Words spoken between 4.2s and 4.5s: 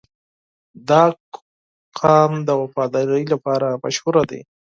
دی.